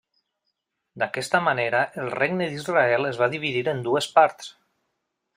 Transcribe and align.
D'aquesta 1.01 1.41
manera 1.47 1.81
el 2.03 2.09
regne 2.15 2.47
d'Israel 2.53 3.09
es 3.13 3.19
va 3.25 3.27
dividir 3.35 3.61
en 3.75 3.83
dues 3.89 4.09
parts. 4.17 4.49